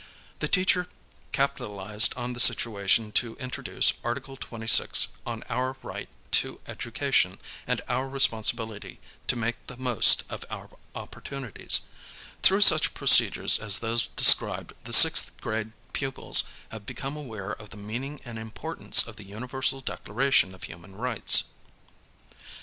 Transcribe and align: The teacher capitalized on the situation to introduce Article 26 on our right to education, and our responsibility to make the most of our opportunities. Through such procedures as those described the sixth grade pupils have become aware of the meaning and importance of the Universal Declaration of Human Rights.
The 0.39 0.47
teacher 0.47 0.87
capitalized 1.31 2.15
on 2.17 2.33
the 2.33 2.39
situation 2.39 3.11
to 3.11 3.35
introduce 3.35 3.93
Article 4.03 4.35
26 4.35 5.09
on 5.27 5.43
our 5.43 5.77
right 5.83 6.09
to 6.31 6.59
education, 6.65 7.37
and 7.67 7.83
our 7.87 8.09
responsibility 8.09 8.99
to 9.27 9.35
make 9.35 9.67
the 9.67 9.77
most 9.77 10.23
of 10.27 10.43
our 10.49 10.71
opportunities. 10.95 11.81
Through 12.41 12.61
such 12.61 12.95
procedures 12.95 13.59
as 13.59 13.77
those 13.77 14.07
described 14.07 14.73
the 14.85 14.91
sixth 14.93 15.37
grade 15.39 15.71
pupils 15.93 16.45
have 16.69 16.87
become 16.87 17.15
aware 17.15 17.51
of 17.51 17.69
the 17.69 17.77
meaning 17.77 18.21
and 18.25 18.39
importance 18.39 19.05
of 19.05 19.17
the 19.17 19.25
Universal 19.27 19.81
Declaration 19.81 20.55
of 20.55 20.63
Human 20.63 20.95
Rights. 20.95 21.43